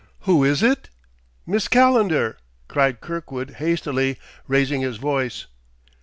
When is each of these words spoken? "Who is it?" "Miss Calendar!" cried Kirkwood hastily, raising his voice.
"Who 0.21 0.43
is 0.43 0.63
it?" 0.63 0.89
"Miss 1.45 1.67
Calendar!" 1.67 2.37
cried 2.67 3.01
Kirkwood 3.01 3.57
hastily, 3.59 4.17
raising 4.47 4.81
his 4.81 4.97
voice. 4.97 5.45